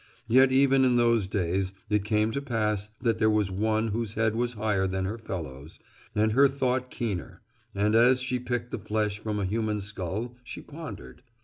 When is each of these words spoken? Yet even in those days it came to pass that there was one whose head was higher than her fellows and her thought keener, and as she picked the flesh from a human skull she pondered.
Yet 0.27 0.51
even 0.51 0.83
in 0.83 0.95
those 0.95 1.27
days 1.27 1.73
it 1.87 2.03
came 2.03 2.31
to 2.31 2.41
pass 2.41 2.89
that 3.03 3.19
there 3.19 3.29
was 3.29 3.51
one 3.51 3.89
whose 3.89 4.15
head 4.15 4.33
was 4.35 4.53
higher 4.53 4.87
than 4.87 5.05
her 5.05 5.19
fellows 5.19 5.77
and 6.15 6.31
her 6.31 6.47
thought 6.47 6.89
keener, 6.89 7.41
and 7.75 7.93
as 7.93 8.19
she 8.19 8.39
picked 8.39 8.71
the 8.71 8.79
flesh 8.79 9.19
from 9.19 9.37
a 9.39 9.45
human 9.45 9.79
skull 9.79 10.35
she 10.43 10.61
pondered. 10.61 11.21